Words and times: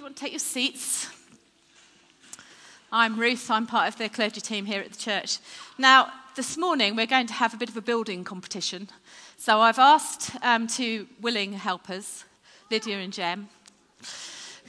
you 0.00 0.04
want 0.04 0.16
to 0.16 0.22
take 0.22 0.32
your 0.32 0.38
seats? 0.38 1.08
I'm 2.90 3.20
Ruth. 3.20 3.50
I'm 3.50 3.66
part 3.66 3.86
of 3.86 3.98
the 3.98 4.08
clergy 4.08 4.40
team 4.40 4.64
here 4.64 4.80
at 4.80 4.90
the 4.90 4.98
church. 4.98 5.36
Now, 5.76 6.10
this 6.36 6.56
morning 6.56 6.96
we're 6.96 7.04
going 7.04 7.26
to 7.26 7.34
have 7.34 7.52
a 7.52 7.58
bit 7.58 7.68
of 7.68 7.76
a 7.76 7.82
building 7.82 8.24
competition. 8.24 8.88
So 9.36 9.60
I've 9.60 9.78
asked 9.78 10.34
um, 10.40 10.68
two 10.68 11.06
willing 11.20 11.52
helpers, 11.52 12.24
Lydia 12.70 12.96
and 12.96 13.12
Jem, 13.12 13.50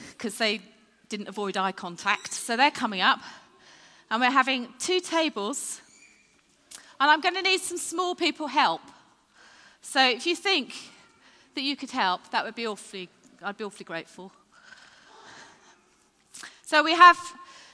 because 0.09 0.37
they 0.37 0.59
didn't 1.07 1.29
avoid 1.29 1.55
eye 1.55 1.71
contact. 1.71 2.33
So 2.33 2.57
they're 2.57 2.69
coming 2.69 2.99
up, 2.99 3.21
and 4.09 4.19
we're 4.19 4.31
having 4.31 4.67
two 4.79 4.99
tables, 4.99 5.79
and 6.99 7.09
I'm 7.09 7.21
going 7.21 7.35
to 7.35 7.41
need 7.41 7.61
some 7.61 7.77
small 7.77 8.15
people 8.15 8.47
help. 8.47 8.81
So 9.81 10.09
if 10.09 10.27
you 10.27 10.35
think 10.35 10.73
that 11.55 11.61
you 11.61 11.77
could 11.77 11.91
help, 11.91 12.31
that 12.31 12.43
would 12.43 12.55
be 12.55 12.67
awfully, 12.67 13.07
I'd 13.41 13.55
be 13.55 13.63
awfully 13.63 13.85
grateful. 13.85 14.33
So 16.71 16.81
we 16.81 16.93
have 16.93 17.17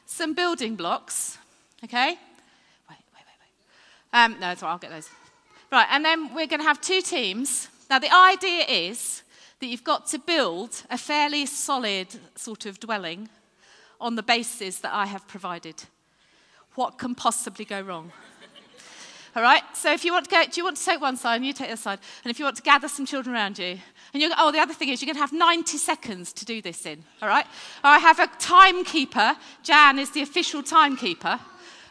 some 0.08 0.34
building 0.34 0.76
blocks, 0.76 1.38
okay? 1.84 2.18
Wait, 2.90 2.98
wait, 3.14 3.26
wait, 3.28 3.38
wait. 3.40 4.20
Um, 4.20 4.40
no, 4.40 4.56
sorry, 4.56 4.72
I'll 4.72 4.80
get 4.80 4.90
those. 4.90 5.08
Right, 5.72 5.86
and 5.92 6.04
then 6.04 6.34
we're 6.34 6.48
going 6.48 6.62
to 6.62 6.68
have 6.68 6.82
two 6.82 7.02
teams. 7.02 7.68
Now, 7.92 8.00
the 8.00 8.12
idea 8.12 8.66
is 8.68 9.22
that 9.60 9.68
you've 9.68 9.84
got 9.84 10.08
to 10.08 10.18
build 10.18 10.82
a 10.90 10.98
fairly 10.98 11.46
solid 11.46 12.08
sort 12.34 12.66
of 12.66 12.80
dwelling 12.80 13.30
on 14.02 14.16
the 14.16 14.24
basis 14.24 14.80
that 14.80 14.96
I 14.96 15.06
have 15.06 15.28
provided. 15.28 15.84
What 16.74 16.98
can 16.98 17.14
possibly 17.14 17.66
go 17.66 17.82
wrong? 17.82 18.12
All 19.38 19.44
right? 19.44 19.62
So 19.76 19.94
if 19.94 20.04
you 20.04 20.14
want 20.14 20.26
to 20.26 20.32
go, 20.32 20.44
do 20.46 20.60
you 20.60 20.64
want 20.64 20.78
to 20.78 20.84
take 20.84 21.00
one 21.00 21.16
side 21.16 21.36
and 21.36 21.46
you 21.46 21.54
take 21.54 21.68
the 21.68 21.74
other 21.74 21.82
side? 21.82 22.00
And 22.24 22.32
if 22.32 22.40
you 22.40 22.46
want 22.46 22.58
to 22.58 22.64
gather 22.64 22.88
some 22.88 23.06
children 23.06 23.36
around 23.36 23.60
you, 23.60 23.78
and 24.12 24.24
you 24.24 24.32
oh, 24.36 24.52
the 24.52 24.58
other 24.58 24.74
thing 24.74 24.90
is 24.90 25.00
you're 25.00 25.06
going 25.06 25.16
to 25.16 25.22
have 25.22 25.32
90 25.32 25.78
seconds 25.78 26.34
to 26.34 26.44
do 26.44 26.60
this 26.60 26.88
in. 26.88 27.04
All 27.22 27.30
right? 27.30 27.46
I 27.84 28.00
have 28.00 28.18
a 28.18 28.26
timekeeper. 28.40 29.38
Jan 29.62 30.00
is 30.00 30.10
the 30.10 30.24
official 30.24 30.64
timekeeper. 30.64 31.40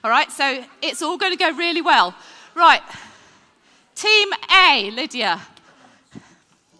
All 0.03 0.11
right? 0.11 0.29
So 0.33 0.65
it's 0.83 1.03
all 1.03 1.17
going 1.17 1.31
to 1.31 1.39
go 1.39 1.53
really 1.53 1.83
well. 1.83 2.17
Right. 2.57 2.83
Team 3.95 4.29
A, 4.53 4.91
Lydia. 4.91 5.41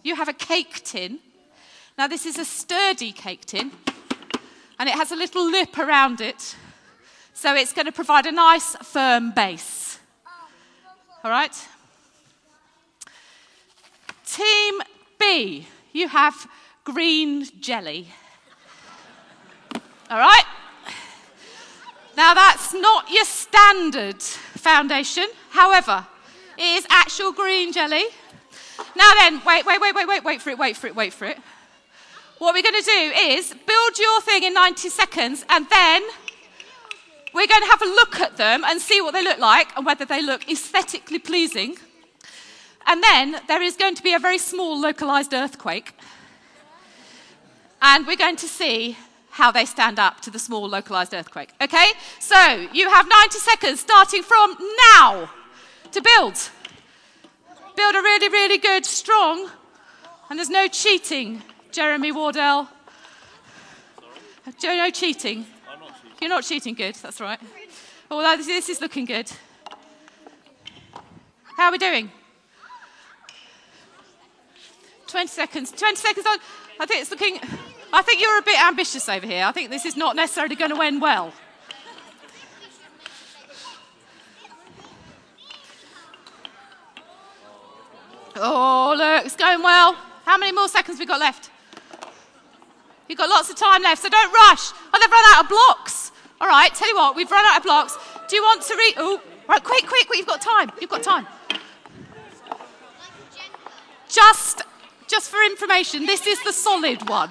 You 0.03 0.17
have 0.17 0.27
a 0.27 0.33
cake 0.33 0.83
tin. 0.83 1.21
Now, 1.97 2.09
this 2.09 2.27
is 2.27 2.39
a 2.39 2.45
sturdy 2.45 3.13
cake 3.13 3.45
tin, 3.45 3.71
and 4.81 4.89
it 4.89 4.97
has 4.97 5.13
a 5.13 5.17
little 5.17 5.49
lip 5.49 5.79
around 5.79 6.21
it. 6.21 6.57
So 7.35 7.55
it's 7.55 7.73
going 7.73 7.87
to 7.87 7.93
provide 7.93 8.27
a 8.27 8.33
nice, 8.33 8.75
firm 8.83 9.31
base. 9.31 9.76
All 11.27 11.33
right? 11.33 11.69
Team 14.25 14.75
B, 15.19 15.67
you 15.93 16.07
have 16.07 16.47
green 16.85 17.49
jelly. 17.61 18.07
All 20.09 20.19
right? 20.19 20.45
Now, 22.17 22.33
that's 22.33 22.73
not 22.75 23.11
your 23.11 23.25
standard 23.25 24.23
foundation. 24.23 25.27
However, 25.51 26.07
it 26.57 26.63
is 26.63 26.87
actual 26.91 27.33
green 27.33 27.73
jelly. 27.73 28.05
Now, 28.95 29.13
then, 29.19 29.43
wait, 29.45 29.67
wait, 29.67 29.81
wait, 29.81 29.97
wait, 29.97 30.07
wait, 30.07 30.23
wait 30.23 30.41
for 30.41 30.51
it, 30.51 30.59
wait 30.59 30.77
for 30.77 30.87
it, 30.87 30.95
wait 30.95 31.13
for 31.13 31.25
it. 31.25 31.39
What 32.39 32.55
we're 32.55 32.63
going 32.63 32.81
to 32.81 32.89
do 32.89 33.13
is 33.33 33.53
build 33.67 33.99
your 33.99 34.21
thing 34.21 34.45
in 34.45 34.55
90 34.55 34.89
seconds 34.91 35.45
and 35.51 35.69
then 35.71 36.03
we're 37.37 37.47
going 37.47 37.63
to 37.63 37.69
have 37.69 37.83
a 37.83 37.87
look 37.87 38.21
at 38.21 38.37
them 38.37 38.65
and 38.65 38.81
see 38.81 39.01
what 39.01 39.13
they 39.13 39.23
look 39.23 39.39
like 39.39 39.77
and 39.77 39.85
whether 39.85 40.05
they 40.05 40.23
look 40.23 40.49
aesthetically 40.51 41.19
pleasing. 41.19 41.77
And 42.87 43.03
then 43.03 43.41
there 43.47 43.63
is 43.63 43.77
going 43.77 43.95
to 43.97 44.03
be 44.03 44.15
a 44.15 44.19
very 44.19 44.39
small 44.39 44.81
localized 44.81 45.35
earthquake. 45.35 45.93
And 47.83 48.07
we're 48.07 48.17
going 48.17 48.37
to 48.37 48.49
see 48.49 48.97
how 49.31 49.51
they 49.51 49.67
stand 49.67 49.99
up 49.99 50.21
to 50.23 50.31
the 50.31 50.39
small 50.39 50.67
localized 50.67 51.13
earthquake. 51.13 51.51
Okay? 51.61 51.91
So 52.21 52.69
you 52.73 52.89
have 52.89 53.07
90 53.07 53.39
seconds 53.39 53.81
starting 53.81 54.23
from 54.23 54.57
now 54.95 55.31
to 55.93 56.01
build. 56.01 56.39
Build 57.77 57.95
a 57.95 58.01
really, 58.01 58.31
really 58.31 58.57
good, 58.57 58.87
strong, 58.87 59.51
and 60.31 60.39
there's 60.39 60.49
no 60.49 60.67
cheating, 60.69 61.43
Jeremy 61.71 62.13
Wardell. 62.13 62.69
No 64.63 64.91
cheating. 64.91 65.45
You're 66.21 66.31
not 66.31 66.45
cheating 66.45 66.75
good, 66.75 66.95
that's 66.97 67.21
right. 67.21 67.39
Oh, 68.11 68.37
this 68.37 68.69
is 68.69 68.81
looking 68.81 69.05
good. 69.05 69.31
How 71.57 71.67
are 71.67 71.73
we 71.73 71.79
doing? 71.79 72.11
20 75.07 75.29
seconds. 75.29 75.73
20 75.73 75.97
seconds 75.97 76.27
on. 76.27 76.39
I 76.81 76.87
think 76.87 77.01
it's 77.01 77.11
looking. 77.11 77.39
I 77.93 78.03
think 78.03 78.21
you're 78.21 78.39
a 78.39 78.43
bit 78.43 78.61
ambitious 78.61 79.09
over 79.09 79.27
here. 79.27 79.45
I 79.45 79.53
think 79.53 79.71
this 79.71 79.87
is 79.87 79.97
not 79.97 80.17
necessarily 80.17 80.57
going 80.57 80.73
to 80.75 80.81
end 80.83 81.01
well. 81.01 81.33
Oh, 88.37 88.95
look, 88.97 89.25
it's 89.25 89.37
going 89.37 89.63
well. 89.63 89.97
How 90.25 90.37
many 90.37 90.53
more 90.53 90.69
seconds 90.69 90.99
we 90.99 91.07
got 91.07 91.21
left? 91.21 91.51
You've 93.09 93.19
got 93.19 93.31
lots 93.31 93.49
of 93.49 93.57
time 93.57 93.83
left, 93.83 94.03
so 94.03 94.09
don't 94.09 94.33
rush. 94.33 94.73
Oh, 94.93 94.99
they've 95.01 95.11
run 95.11 95.25
out 95.35 95.45
of 95.45 95.49
blocks. 95.49 95.86
All 96.41 96.49
right, 96.49 96.75
tell 96.75 96.89
you 96.89 96.97
what, 96.97 97.17
we've 97.17 97.31
run 97.31 97.45
out 97.47 97.59
of 97.59 97.63
blocks. 97.63 97.97
Do 98.29 98.37
you 98.37 98.43
want 98.43 98.63
to 98.63 98.75
read? 98.75 98.95
Oh, 98.99 99.21
right, 99.49 99.63
quick, 99.63 99.87
quick, 99.87 100.07
quick. 100.07 100.19
You've 100.19 100.27
got 100.27 100.41
time. 100.41 100.71
You've 100.81 100.91
got 100.91 101.03
time. 101.03 101.27
Just, 104.09 104.63
just 105.09 105.31
for 105.31 105.43
information, 105.45 106.07
this 106.07 106.27
is 106.27 106.43
the 106.45 106.53
solid 106.53 107.09
one. 107.09 107.31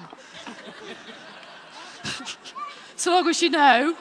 so 2.96 3.12
long 3.12 3.28
as 3.28 3.40
you 3.42 3.50
know. 3.50 3.96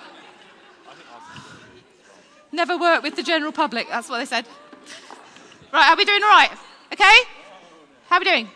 Never 2.52 2.78
work 2.78 3.04
with 3.04 3.16
the 3.16 3.24
general 3.24 3.52
public. 3.52 3.88
That's 3.90 4.10
what 4.10 4.20
they 4.20 4.26
said. 4.26 4.46
Right, 5.74 5.90
are 5.90 5.98
we 5.98 6.06
doing 6.06 6.24
all 6.24 6.30
right? 6.30 6.52
Okay? 6.94 7.20
How 8.08 8.16
are 8.16 8.20
we 8.20 8.26
doing? 8.26 8.50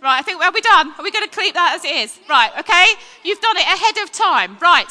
Right, 0.00 0.18
I 0.18 0.22
think, 0.22 0.40
are 0.40 0.52
we 0.52 0.60
done? 0.60 0.92
Are 0.96 1.02
we 1.02 1.10
going 1.10 1.28
to 1.28 1.36
keep 1.36 1.54
that 1.54 1.74
as 1.74 1.84
it 1.84 1.94
is? 1.94 2.18
Right, 2.28 2.50
okay? 2.60 2.86
You've 3.24 3.40
done 3.40 3.56
it 3.56 3.64
ahead 3.64 3.96
of 4.02 4.12
time. 4.12 4.56
Right. 4.60 4.86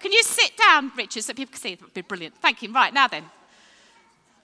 Can 0.00 0.12
you 0.12 0.22
sit 0.22 0.56
down, 0.56 0.92
Richard, 0.96 1.24
so 1.24 1.32
people 1.34 1.52
can 1.52 1.60
see? 1.60 1.72
It 1.72 1.82
would 1.82 1.94
be 1.94 2.02
brilliant. 2.02 2.36
Thank 2.36 2.62
you. 2.62 2.72
Right, 2.72 2.94
now 2.94 3.08
then. 3.08 3.24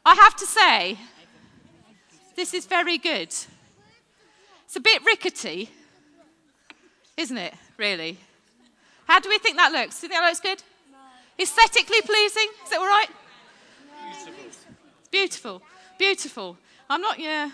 I 0.04 0.14
have 0.14 0.34
to 0.36 0.46
say, 0.46 0.98
this 2.34 2.54
is 2.54 2.66
very 2.66 2.98
good. 2.98 3.28
It's 3.28 4.76
a 4.76 4.80
bit 4.80 5.04
rickety, 5.04 5.70
isn't 7.16 7.36
it, 7.36 7.54
really? 7.76 8.18
How 9.06 9.20
do 9.20 9.28
we 9.28 9.38
think 9.38 9.56
that 9.56 9.72
looks? 9.72 10.00
Do 10.00 10.06
you 10.06 10.10
think 10.10 10.20
that 10.20 10.26
looks 10.26 10.40
good? 10.40 10.62
Aesthetically 11.40 12.00
pleasing? 12.02 12.48
Is 12.64 12.70
that 12.70 12.78
all 12.78 12.86
right? 12.86 13.08
Beautiful. 14.14 14.72
Beautiful. 15.10 15.62
Beautiful. 15.98 16.56
I'm 16.88 17.00
not, 17.00 17.18
yeah. 17.18 17.50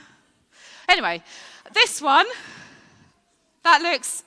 Anyway, 0.89 1.22
this 1.72 2.00
one, 2.00 2.27
that 3.62 3.82
looks, 3.82 4.22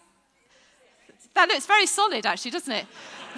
that 1.36 1.48
looks 1.48 1.66
very 1.66 1.86
solid 1.86 2.26
actually, 2.26 2.52
doesn't 2.52 2.74
it? 2.74 2.86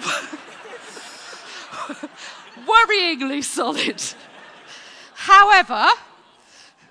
Worryingly 2.66 3.42
solid. 3.42 4.02
However, 5.14 5.86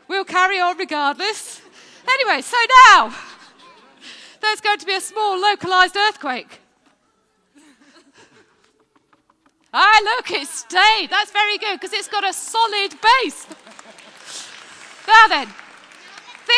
we'll 0.08 0.26
carry 0.26 0.60
on 0.60 0.78
regardless. 0.78 1.62
Anyway, 2.08 2.42
so 2.42 2.58
now 2.88 3.14
there's 4.42 4.62
going 4.62 4.80
to 4.80 4.86
be 4.86 4.96
a 4.96 5.02
small 5.02 5.40
localized 5.40 5.96
earthquake. 5.96 6.60
Ah, 9.74 10.02
look, 10.04 10.32
it 10.32 10.48
stayed. 10.48 11.08
That's 11.10 11.32
very 11.32 11.58
good 11.58 11.80
because 11.80 11.94
it's 11.94 12.08
got 12.10 12.28
a 12.28 12.34
solid 12.34 12.94
base. 13.02 13.48
Now 15.08 15.28
then, 15.28 15.48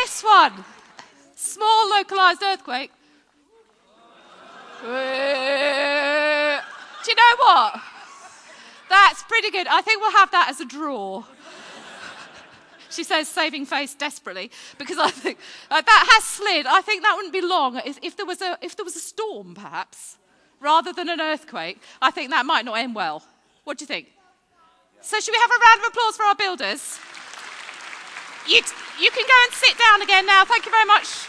this 0.02 0.24
one, 0.24 0.66
small 1.36 1.90
localized 1.90 2.42
earthquake. 2.42 2.92
Do 4.82 4.90
you 7.12 7.16
know 7.16 7.36
what? 7.38 7.82
That's 8.90 9.24
pretty 9.24 9.50
good. 9.52 9.68
I 9.68 9.82
think 9.82 10.02
we'll 10.02 10.12
have 10.12 10.32
that 10.32 10.48
as 10.50 10.60
a 10.60 10.66
draw. 10.66 11.24
She 12.90 13.04
says, 13.04 13.28
saving 13.28 13.66
face 13.66 13.96
desperately, 13.96 14.52
because 14.78 15.00
I 15.00 15.10
think 15.10 15.40
uh, 15.72 15.82
that 15.82 16.10
has 16.12 16.24
slid. 16.24 16.68
I 16.68 16.82
think 16.82 17.02
that 17.02 17.16
wouldn't 17.16 17.34
be 17.34 17.42
long. 17.42 17.82
If, 17.86 17.98
if, 18.04 18.16
there 18.18 18.26
was 18.26 18.42
a, 18.42 18.58
if 18.62 18.76
there 18.76 18.86
was 18.86 18.96
a 18.96 19.00
storm, 19.00 19.56
perhaps, 19.56 20.18
rather 20.60 20.94
than 20.94 21.10
an 21.10 21.20
earthquake, 21.20 21.82
I 22.02 22.12
think 22.12 22.30
that 22.30 22.46
might 22.46 22.66
not 22.66 22.78
end 22.78 22.94
well. 22.94 23.24
What 23.64 23.80
do 23.80 23.84
you 23.84 23.88
think? 23.88 24.08
So, 25.02 25.20
should 25.20 25.32
we 25.32 25.40
have 25.40 25.50
a 25.50 25.60
round 25.60 25.82
of 25.82 25.88
applause 25.88 26.16
for 26.16 26.24
our 26.24 26.36
builders? 26.36 27.00
You, 28.48 28.62
t- 28.62 28.76
you 29.00 29.10
can 29.10 29.24
go 29.26 29.34
and 29.46 29.54
sit 29.54 29.78
down 29.78 30.02
again 30.02 30.26
now. 30.26 30.44
Thank 30.46 30.66
you 30.66 30.72
very 30.72 30.86
much. 30.86 31.28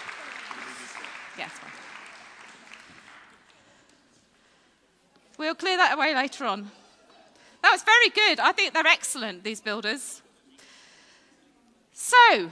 Yes. 1.39 1.51
We'll 5.39 5.55
clear 5.55 5.77
that 5.77 5.95
away 5.95 6.15
later 6.15 6.45
on. 6.45 6.71
That 7.63 7.73
was 7.73 7.83
very 7.83 8.11
good. 8.11 8.41
I 8.41 8.53
think 8.53 8.75
they're 8.75 8.87
excellent, 8.87 9.45
these 9.45 9.61
builders. 9.61 10.23
So, 11.93 12.51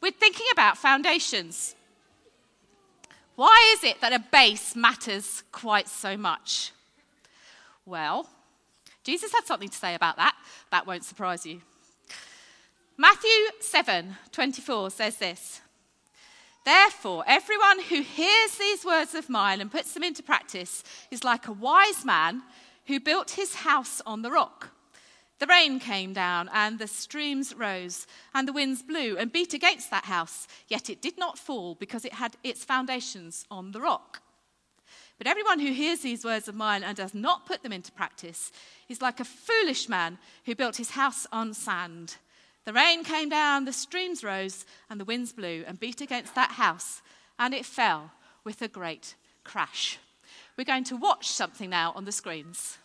we're 0.00 0.10
thinking 0.10 0.46
about 0.52 0.78
foundations. 0.78 1.76
Why 3.36 3.74
is 3.76 3.84
it 3.84 4.00
that 4.00 4.12
a 4.12 4.18
base 4.18 4.74
matters 4.74 5.42
quite 5.52 5.88
so 5.88 6.16
much? 6.16 6.72
Well, 7.84 8.28
Jesus 9.02 9.32
had 9.32 9.46
something 9.46 9.68
to 9.68 9.76
say 9.76 9.94
about 9.94 10.16
that. 10.16 10.34
That 10.70 10.86
won't 10.86 11.04
surprise 11.04 11.44
you. 11.44 11.60
Matthew 12.96 13.30
7 13.58 14.16
24 14.30 14.90
says 14.90 15.16
this 15.16 15.60
Therefore, 16.64 17.24
everyone 17.26 17.80
who 17.80 18.02
hears 18.02 18.52
these 18.52 18.84
words 18.84 19.14
of 19.16 19.28
mine 19.28 19.60
and 19.60 19.70
puts 19.70 19.92
them 19.92 20.04
into 20.04 20.22
practice 20.22 20.84
is 21.10 21.24
like 21.24 21.48
a 21.48 21.52
wise 21.52 22.04
man 22.04 22.42
who 22.86 23.00
built 23.00 23.32
his 23.32 23.56
house 23.56 24.00
on 24.06 24.22
the 24.22 24.30
rock. 24.30 24.70
The 25.40 25.46
rain 25.46 25.80
came 25.80 26.12
down, 26.12 26.48
and 26.54 26.78
the 26.78 26.86
streams 26.86 27.52
rose, 27.52 28.06
and 28.32 28.46
the 28.46 28.52
winds 28.52 28.82
blew 28.82 29.18
and 29.18 29.32
beat 29.32 29.52
against 29.52 29.90
that 29.90 30.04
house, 30.04 30.46
yet 30.68 30.88
it 30.88 31.02
did 31.02 31.18
not 31.18 31.36
fall 31.36 31.74
because 31.74 32.04
it 32.04 32.14
had 32.14 32.36
its 32.44 32.64
foundations 32.64 33.44
on 33.50 33.72
the 33.72 33.80
rock. 33.80 34.22
But 35.18 35.26
everyone 35.26 35.58
who 35.58 35.72
hears 35.72 36.00
these 36.00 36.24
words 36.24 36.46
of 36.46 36.54
mine 36.54 36.84
and 36.84 36.96
does 36.96 37.14
not 37.14 37.46
put 37.46 37.64
them 37.64 37.72
into 37.72 37.90
practice 37.90 38.52
is 38.88 39.02
like 39.02 39.18
a 39.18 39.24
foolish 39.24 39.88
man 39.88 40.18
who 40.46 40.54
built 40.54 40.76
his 40.76 40.90
house 40.90 41.26
on 41.32 41.54
sand. 41.54 42.16
The 42.64 42.72
rain 42.72 43.04
came 43.04 43.28
down, 43.28 43.66
the 43.66 43.72
streams 43.72 44.24
rose, 44.24 44.64
and 44.88 44.98
the 44.98 45.04
winds 45.04 45.32
blew 45.32 45.64
and 45.66 45.78
beat 45.78 46.00
against 46.00 46.34
that 46.34 46.52
house, 46.52 47.02
and 47.38 47.52
it 47.52 47.66
fell 47.66 48.12
with 48.42 48.62
a 48.62 48.68
great 48.68 49.16
crash. 49.44 49.98
We're 50.56 50.64
going 50.64 50.84
to 50.84 50.96
watch 50.96 51.28
something 51.28 51.68
now 51.68 51.92
on 51.94 52.06
the 52.06 52.12
screens. 52.12 52.78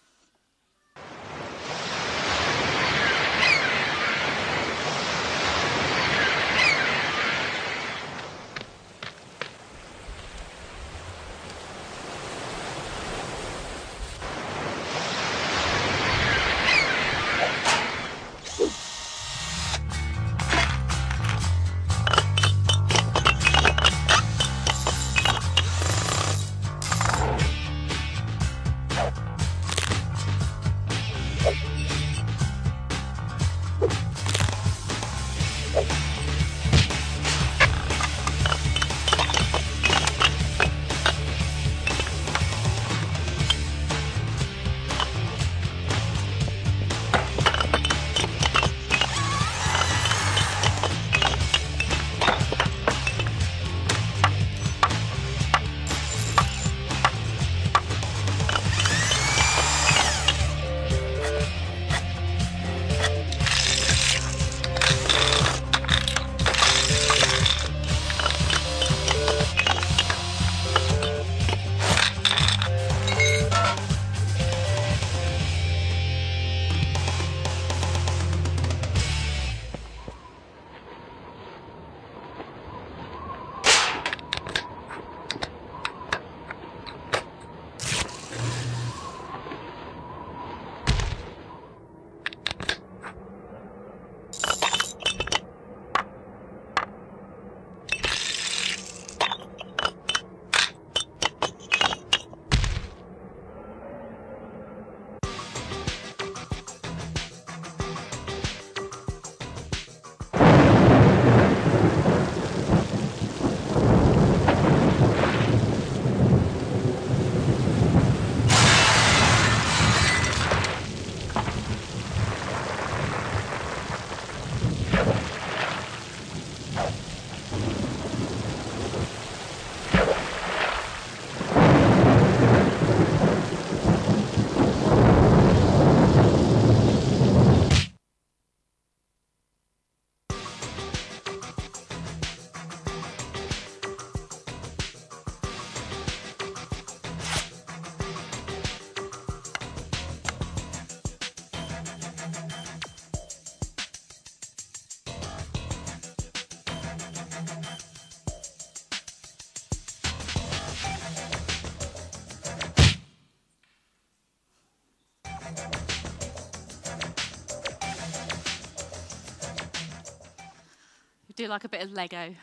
Do 171.40 171.48
like 171.48 171.64
a 171.64 171.70
bit 171.70 171.82
of 171.82 171.94
Lego. 171.94 172.36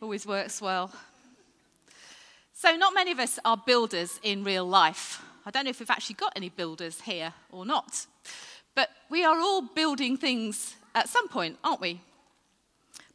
Always 0.00 0.24
works 0.24 0.62
well. 0.62 0.92
So, 2.52 2.76
not 2.76 2.94
many 2.94 3.10
of 3.10 3.18
us 3.18 3.40
are 3.44 3.56
builders 3.56 4.20
in 4.22 4.44
real 4.44 4.64
life. 4.64 5.20
I 5.44 5.50
don't 5.50 5.64
know 5.64 5.70
if 5.70 5.80
we've 5.80 5.90
actually 5.90 6.14
got 6.14 6.34
any 6.36 6.48
builders 6.48 7.00
here 7.00 7.34
or 7.50 7.66
not. 7.66 8.06
But 8.76 8.90
we 9.10 9.24
are 9.24 9.36
all 9.40 9.62
building 9.62 10.16
things 10.16 10.76
at 10.94 11.08
some 11.08 11.26
point, 11.26 11.58
aren't 11.64 11.80
we? 11.80 12.00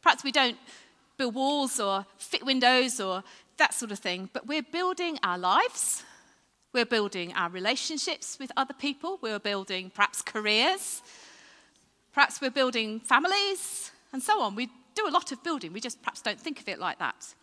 Perhaps 0.02 0.24
we 0.24 0.30
don't 0.30 0.58
build 1.16 1.34
walls 1.34 1.80
or 1.80 2.04
fit 2.18 2.44
windows 2.44 3.00
or 3.00 3.24
that 3.56 3.72
sort 3.72 3.92
of 3.92 4.00
thing, 4.00 4.28
but 4.34 4.46
we're 4.46 4.62
building 4.62 5.18
our 5.22 5.38
lives. 5.38 6.02
We're 6.74 6.84
building 6.84 7.32
our 7.32 7.48
relationships 7.48 8.36
with 8.38 8.52
other 8.58 8.74
people. 8.74 9.18
We're 9.22 9.38
building 9.38 9.88
perhaps 9.88 10.20
careers. 10.20 11.00
Perhaps 12.12 12.42
we're 12.42 12.50
building 12.50 13.00
families 13.00 13.90
and 14.12 14.22
so 14.22 14.42
on. 14.42 14.54
We 14.54 14.68
do 14.94 15.08
a 15.08 15.10
lot 15.10 15.32
of 15.32 15.42
building, 15.42 15.72
we 15.72 15.80
just 15.80 16.02
perhaps 16.02 16.22
don't 16.22 16.40
think 16.40 16.60
of 16.60 16.68
it 16.68 16.78
like 16.78 16.98
that. 16.98 17.34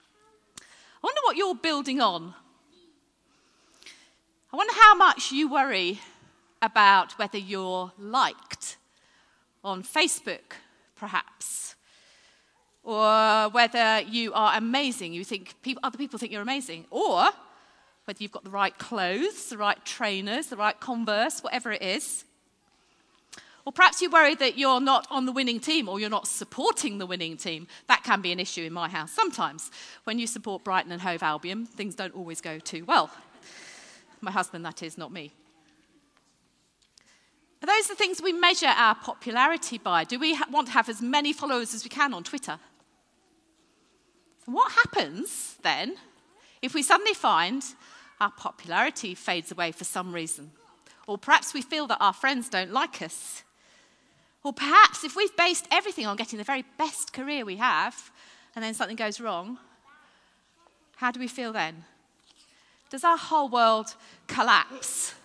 I 0.60 1.04
wonder 1.04 1.22
what 1.24 1.36
you're 1.36 1.56
building 1.56 2.00
on. 2.02 2.34
I 4.54 4.58
wonder 4.58 4.74
how 4.76 4.96
much 4.96 5.32
you 5.32 5.50
worry 5.50 6.00
about 6.62 7.14
whether 7.14 7.38
you're 7.38 7.92
liked 7.98 8.78
on 9.64 9.84
Facebook, 9.84 10.58
perhaps, 10.96 11.76
or 12.84 13.50
whether 13.50 14.02
you 14.02 14.34
are 14.34 14.58
amazing. 14.58 15.14
You 15.14 15.24
think 15.24 15.56
people, 15.62 15.82
other 15.84 15.98
people 15.98 16.20
think 16.20 16.32
you're 16.32 16.42
amazing, 16.42 16.86
or 16.90 17.30
whether 18.06 18.22
you've 18.22 18.32
got 18.32 18.44
the 18.44 18.50
right 18.50 18.78
clothes, 18.78 19.50
the 19.50 19.58
right 19.58 19.84
trainers, 19.86 20.48
the 20.48 20.58
right 20.58 20.80
Converse, 20.80 21.42
whatever 21.42 21.72
it 21.72 21.82
is. 21.82 22.26
Or 23.66 23.72
perhaps 23.72 24.02
you 24.02 24.10
worry 24.10 24.36
that 24.36 24.58
you're 24.58 24.82
not 24.82 25.08
on 25.12 25.26
the 25.26 25.32
winning 25.32 25.60
team 25.60 25.88
or 25.88 26.00
you're 26.00 26.10
not 26.10 26.28
supporting 26.28 26.98
the 26.98 27.06
winning 27.06 27.38
team. 27.38 27.68
That 27.88 28.04
can 28.04 28.22
be 28.22 28.32
an 28.32 28.40
issue 28.40 28.64
in 28.64 28.74
my 28.74 28.90
house 28.90 29.12
sometimes. 29.12 29.72
When 30.04 30.18
you 30.18 30.28
support 30.28 30.64
Brighton 30.64 30.92
and 30.92 31.02
Hove 31.02 31.24
Albion, 31.24 31.66
things 31.66 31.96
don't 31.96 32.16
always 32.16 32.42
go 32.42 32.58
too 32.60 32.86
well. 32.86 33.12
My 34.20 34.32
husband, 34.32 34.66
that 34.66 34.82
is, 34.84 34.98
not 34.98 35.12
me. 35.12 35.32
Are 37.64 37.68
those 37.68 37.86
are 37.86 37.90
the 37.90 37.96
things 37.96 38.22
we 38.22 38.34
measure 38.34 38.68
our 38.68 38.96
popularity 38.96 39.78
by? 39.78 40.04
Do 40.04 40.18
we 40.18 40.34
ha- 40.34 40.48
want 40.50 40.68
to 40.68 40.74
have 40.74 40.90
as 40.90 41.02
many 41.02 41.32
followers 41.32 41.76
as 41.76 41.84
we 41.84 41.90
can 41.90 42.14
on 42.14 42.24
Twitter? 42.24 42.60
what 44.46 44.72
happens 44.72 45.56
then 45.62 45.96
if 46.62 46.74
we 46.74 46.84
suddenly 46.84 47.14
find 47.14 47.64
our 48.20 48.32
popularity 48.32 49.16
fades 49.16 49.52
away 49.52 49.72
for 49.72 49.84
some 49.84 50.14
reason, 50.14 50.52
or 51.08 51.18
perhaps 51.18 51.56
we 51.56 51.62
feel 51.62 51.88
that 51.88 51.98
our 52.00 52.14
friends 52.14 52.50
don't 52.50 52.72
like 52.72 53.02
us, 53.02 53.44
or 54.44 54.54
perhaps 54.54 55.04
if 55.04 55.16
we've 55.16 55.36
based 55.38 55.68
everything 55.72 56.06
on 56.06 56.16
getting 56.16 56.38
the 56.38 56.44
very 56.44 56.64
best 56.78 57.14
career 57.14 57.46
we 57.46 57.58
have 57.58 58.12
and 58.56 58.64
then 58.64 58.74
something 58.74 58.96
goes 58.96 59.20
wrong, 59.22 59.58
how 60.98 61.12
do 61.12 61.20
we 61.20 61.28
feel 61.28 61.54
then? 61.54 61.84
Does 62.90 63.04
our 63.04 63.18
whole 63.18 63.50
world 63.50 63.96
collapse? 64.28 65.16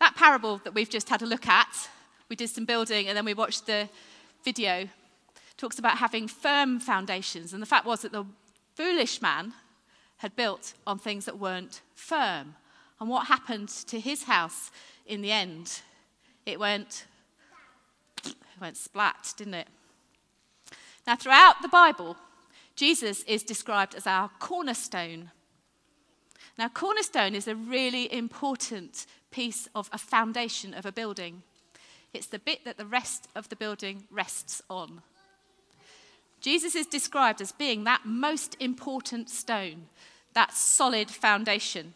That 0.00 0.14
parable 0.14 0.58
that 0.64 0.74
we've 0.74 0.90
just 0.90 1.08
had 1.08 1.22
a 1.22 1.26
look 1.26 1.48
at, 1.48 1.88
we 2.28 2.36
did 2.36 2.48
some 2.48 2.64
building 2.64 3.08
and 3.08 3.16
then 3.16 3.24
we 3.24 3.34
watched 3.34 3.66
the 3.66 3.88
video, 4.44 4.88
talks 5.56 5.78
about 5.78 5.98
having 5.98 6.28
firm 6.28 6.78
foundations. 6.78 7.52
And 7.52 7.62
the 7.62 7.66
fact 7.66 7.86
was 7.86 8.02
that 8.02 8.12
the 8.12 8.26
foolish 8.74 9.20
man 9.22 9.54
had 10.18 10.36
built 10.36 10.74
on 10.86 10.98
things 10.98 11.24
that 11.24 11.38
weren't 11.38 11.80
firm. 11.94 12.54
And 13.00 13.08
what 13.08 13.26
happened 13.26 13.68
to 13.68 13.98
his 13.98 14.24
house 14.24 14.70
in 15.06 15.22
the 15.22 15.32
end? 15.32 15.80
It 16.46 16.60
went, 16.60 17.06
it 18.24 18.34
went 18.60 18.76
splat, 18.76 19.34
didn't 19.36 19.54
it? 19.54 19.68
Now, 21.06 21.16
throughout 21.16 21.60
the 21.60 21.68
Bible, 21.68 22.16
Jesus 22.76 23.22
is 23.24 23.42
described 23.42 23.94
as 23.94 24.06
our 24.06 24.30
cornerstone. 24.38 25.30
Now, 26.56 26.68
cornerstone 26.68 27.34
is 27.34 27.48
a 27.48 27.54
really 27.54 28.12
important 28.12 29.06
piece 29.30 29.68
of 29.74 29.90
a 29.92 29.98
foundation 29.98 30.72
of 30.72 30.86
a 30.86 30.92
building. 30.92 31.42
It's 32.14 32.26
the 32.26 32.38
bit 32.38 32.64
that 32.64 32.78
the 32.78 32.86
rest 32.86 33.28
of 33.34 33.48
the 33.48 33.56
building 33.56 34.04
rests 34.10 34.62
on. 34.70 35.02
Jesus 36.40 36.74
is 36.74 36.86
described 36.86 37.40
as 37.40 37.52
being 37.52 37.84
that 37.84 38.06
most 38.06 38.56
important 38.60 39.28
stone, 39.28 39.86
that 40.34 40.54
solid 40.54 41.10
foundation. 41.10 41.94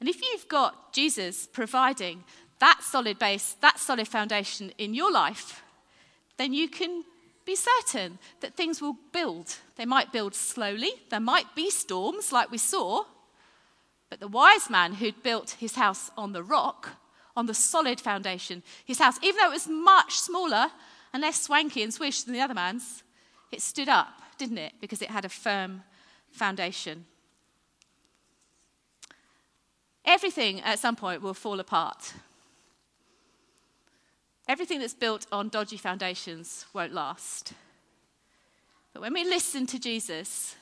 And 0.00 0.08
if 0.08 0.22
you've 0.22 0.48
got 0.48 0.92
Jesus 0.92 1.46
providing 1.46 2.24
that 2.58 2.80
solid 2.82 3.18
base, 3.18 3.56
that 3.60 3.78
solid 3.78 4.08
foundation 4.08 4.72
in 4.78 4.94
your 4.94 5.12
life, 5.12 5.62
then 6.36 6.52
you 6.52 6.68
can 6.68 7.04
be 7.44 7.56
certain 7.56 8.18
that 8.40 8.54
things 8.54 8.82
will 8.82 8.96
build. 9.12 9.56
They 9.76 9.84
might 9.84 10.12
build 10.12 10.34
slowly, 10.34 10.90
there 11.10 11.20
might 11.20 11.54
be 11.54 11.70
storms 11.70 12.32
like 12.32 12.50
we 12.50 12.58
saw, 12.58 13.04
but 14.10 14.20
the 14.20 14.28
wise 14.28 14.70
man 14.70 14.94
who'd 14.94 15.22
built 15.22 15.56
his 15.58 15.76
house 15.76 16.10
on 16.16 16.32
the 16.32 16.42
rock, 16.42 16.90
on 17.36 17.46
the 17.46 17.54
solid 17.54 18.00
foundation, 18.00 18.62
his 18.84 18.98
house, 18.98 19.18
even 19.22 19.36
though 19.36 19.50
it 19.50 19.54
was 19.54 19.68
much 19.68 20.14
smaller 20.14 20.68
and 21.12 21.22
less 21.22 21.42
swanky 21.42 21.82
and 21.82 21.92
swish 21.92 22.22
than 22.22 22.34
the 22.34 22.40
other 22.40 22.54
man's, 22.54 23.02
it 23.52 23.62
stood 23.62 23.88
up, 23.88 24.08
didn't 24.38 24.58
it? 24.58 24.72
Because 24.80 25.02
it 25.02 25.10
had 25.10 25.24
a 25.24 25.28
firm 25.28 25.82
foundation. 26.30 27.04
Everything 30.04 30.60
at 30.60 30.78
some 30.78 30.96
point 30.96 31.20
will 31.20 31.34
fall 31.34 31.58
apart. 31.58 32.12
Everything 34.48 34.78
that's 34.78 34.94
built 34.94 35.26
on 35.32 35.48
dodgy 35.48 35.76
foundations 35.76 36.66
won't 36.72 36.92
last. 36.92 37.52
But 38.92 39.02
when 39.02 39.12
we 39.12 39.24
listen 39.24 39.66
to 39.66 39.78
Jesus 39.78 40.54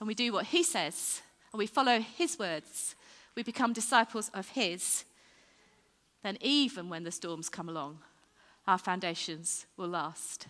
and 0.00 0.06
we 0.06 0.14
do 0.14 0.32
what 0.32 0.46
he 0.46 0.62
says 0.62 1.20
and 1.52 1.58
we 1.58 1.66
follow 1.66 2.00
his 2.00 2.38
words, 2.38 2.94
we 3.34 3.42
become 3.42 3.72
disciples 3.72 4.30
of 4.32 4.48
his, 4.50 5.04
then 6.22 6.38
even 6.40 6.88
when 6.88 7.04
the 7.04 7.12
storms 7.12 7.48
come 7.48 7.68
along, 7.68 7.98
our 8.66 8.78
foundations 8.78 9.66
will 9.76 9.88
last. 9.88 10.46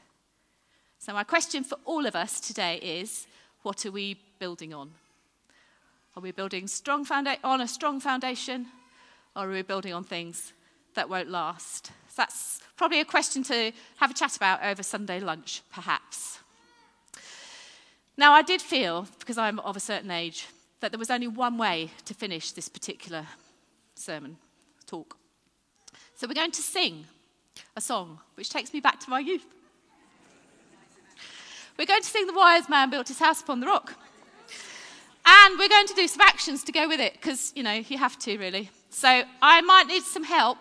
So, 0.99 1.13
my 1.13 1.25
question 1.25 1.65
for 1.65 1.79
all 1.85 2.07
of 2.07 2.17
us 2.17 2.41
today 2.41 2.79
is 2.79 3.27
what 3.63 3.85
are 3.85 3.91
we 3.91 4.19
building 4.39 4.73
on? 4.73 4.93
Are 6.17 6.23
we 6.23 6.33
building 6.33 6.67
strong 6.69 7.05
founda- 7.05 7.39
on 7.45 7.61
a 7.61 7.69
strong 7.69 8.01
foundation 8.01 8.67
or 9.37 9.49
are 9.49 9.53
we 9.53 9.63
building 9.63 9.93
on 9.93 10.05
things 10.05 10.53
that 10.99 11.09
won't 11.09 11.31
last? 11.31 11.87
So 12.09 12.15
that's 12.19 12.61
probably 12.77 13.01
a 13.01 13.05
question 13.05 13.43
to 13.45 13.73
have 13.99 14.11
a 14.11 14.15
chat 14.15 14.37
about 14.37 14.63
over 14.65 14.83
Sunday 14.83 15.21
lunch, 15.21 15.63
perhaps. 15.73 16.41
Now, 18.17 18.33
I 18.33 18.43
did 18.43 18.61
feel, 18.61 19.07
because 19.21 19.39
I'm 19.39 19.61
of 19.61 19.77
a 19.77 19.81
certain 19.81 20.11
age, 20.11 20.49
that 20.81 20.91
there 20.91 20.99
was 20.99 21.11
only 21.11 21.29
one 21.29 21.57
way 21.57 21.91
to 22.05 22.15
finish 22.15 22.51
this 22.51 22.69
particular 22.69 23.27
sermon 23.95 24.39
talk. 24.87 25.17
So 26.17 26.27
we're 26.27 26.35
going 26.35 26.51
to 26.51 26.63
sing 26.63 27.05
a 27.77 27.81
song 27.81 28.19
which 28.35 28.51
takes 28.51 28.73
me 28.73 28.81
back 28.81 28.99
to 29.01 29.11
my 29.11 29.21
youth. 29.21 29.47
We're 31.79 31.87
going 31.87 32.03
to 32.03 32.09
sing 32.09 32.27
The 32.27 32.35
Wise 32.35 32.69
Man 32.69 32.91
Built 32.91 33.07
His 33.07 33.21
House 33.21 33.41
Upon 33.41 33.61
the 33.61 33.67
Rock. 33.67 33.95
And 35.25 35.59
we're 35.59 35.69
going 35.69 35.87
to 35.87 35.95
do 35.95 36.09
some 36.09 36.23
actions 36.23 36.65
to 36.65 36.73
go 36.73 36.89
with 36.89 36.99
it 36.99 37.13
because, 37.13 37.53
you 37.55 37.63
know, 37.63 37.75
you 37.75 37.99
have 37.99 38.19
to 38.21 38.37
really. 38.37 38.71
So 38.91 39.23
I 39.41 39.61
might 39.61 39.87
need 39.87 40.03
some 40.03 40.25
help 40.25 40.59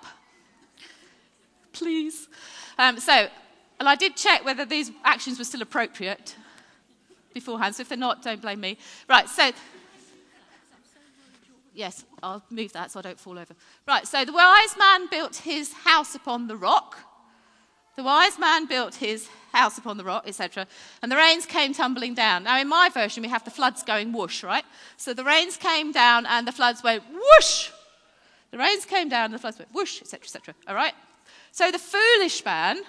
please. 1.77 2.27
Um, 2.77 2.99
so, 2.99 3.27
and 3.79 3.87
I 3.87 3.95
did 3.95 4.15
check 4.15 4.43
whether 4.43 4.65
these 4.65 4.91
actions 5.03 5.37
were 5.37 5.45
still 5.45 5.61
appropriate 5.61 6.35
beforehand. 7.33 7.75
So 7.75 7.81
if 7.81 7.89
they're 7.89 7.97
not, 7.97 8.23
don't 8.23 8.41
blame 8.41 8.59
me. 8.59 8.77
Right, 9.07 9.29
so. 9.29 9.51
Yes, 11.73 12.05
I'll 12.23 12.43
move 12.49 12.73
that 12.73 12.91
so 12.91 12.99
I 12.99 13.03
don't 13.03 13.19
fall 13.19 13.37
over. 13.37 13.53
Right, 13.87 14.07
so 14.07 14.25
the 14.25 14.33
wise 14.33 14.75
man 14.79 15.07
built 15.09 15.35
his 15.37 15.73
house 15.73 16.15
upon 16.15 16.47
the 16.47 16.57
rock. 16.57 16.97
The 17.95 18.03
wise 18.03 18.39
man 18.39 18.65
built 18.65 18.95
his 18.95 19.27
house 19.53 19.77
upon 19.77 19.97
the 19.97 20.03
rock, 20.03 20.23
etc. 20.27 20.67
And 21.01 21.11
the 21.11 21.15
rains 21.15 21.45
came 21.45 21.73
tumbling 21.73 22.13
down. 22.13 22.43
Now, 22.43 22.59
in 22.59 22.67
my 22.67 22.89
version, 22.89 23.23
we 23.23 23.29
have 23.29 23.43
the 23.43 23.51
floods 23.51 23.83
going 23.83 24.11
whoosh, 24.11 24.43
right? 24.43 24.65
So 24.97 25.13
the 25.13 25.23
rains 25.23 25.57
came 25.57 25.91
down 25.91 26.25
and 26.25 26.47
the 26.47 26.51
floods 26.51 26.83
went 26.83 27.03
whoosh. 27.11 27.71
The 28.51 28.57
rains 28.57 28.85
came 28.85 29.09
down 29.09 29.25
and 29.25 29.33
the 29.33 29.39
floods 29.39 29.57
went 29.59 29.73
whoosh, 29.73 30.01
etc., 30.01 30.23
etc. 30.23 30.55
All 30.67 30.75
right? 30.75 30.93
So 31.51 31.71
the 31.71 31.79
foolish 31.79 32.43
man 32.45 32.81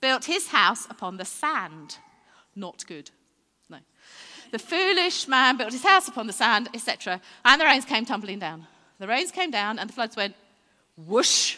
built 0.00 0.24
his 0.24 0.48
house 0.48 0.86
upon 0.90 1.16
the 1.16 1.24
sand. 1.24 1.98
Not 2.54 2.84
good. 2.86 3.10
No. 3.68 3.78
The 4.50 4.58
foolish 4.58 5.28
man 5.28 5.56
built 5.56 5.72
his 5.72 5.82
house 5.84 6.08
upon 6.08 6.26
the 6.26 6.32
sand, 6.32 6.68
etc. 6.74 7.20
And 7.44 7.60
the 7.60 7.64
rains 7.64 7.84
came 7.84 8.04
tumbling 8.04 8.38
down. 8.38 8.66
The 8.98 9.06
rains 9.06 9.30
came 9.30 9.50
down 9.50 9.78
and 9.78 9.88
the 9.88 9.94
floods 9.94 10.16
went 10.16 10.34
whoosh 10.96 11.56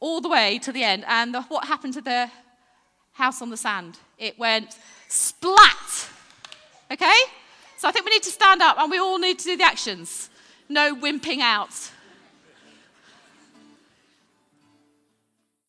all 0.00 0.20
the 0.20 0.28
way 0.28 0.58
to 0.58 0.72
the 0.72 0.82
end. 0.82 1.04
And 1.06 1.32
the, 1.34 1.42
what 1.42 1.66
happened 1.66 1.94
to 1.94 2.00
the 2.00 2.30
house 3.12 3.40
on 3.40 3.50
the 3.50 3.56
sand? 3.56 3.98
It 4.18 4.38
went 4.38 4.76
splat. 5.08 6.08
Okay? 6.90 7.20
So 7.78 7.88
I 7.88 7.92
think 7.92 8.04
we 8.04 8.10
need 8.10 8.22
to 8.24 8.30
stand 8.30 8.62
up 8.62 8.78
and 8.78 8.90
we 8.90 8.98
all 8.98 9.18
need 9.18 9.38
to 9.38 9.44
do 9.44 9.56
the 9.56 9.64
actions. 9.64 10.30
No 10.68 10.94
wimping 10.94 11.40
out. 11.40 11.90